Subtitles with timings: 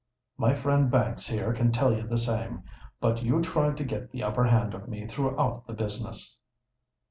[0.35, 2.63] My friend Banks here can tell you the same.
[2.99, 6.39] But you tried to get the upper hand of me throughout the business."